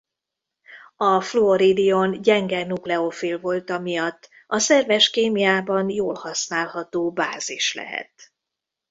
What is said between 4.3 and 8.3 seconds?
a szerves kémiában jól használható bázis lehet.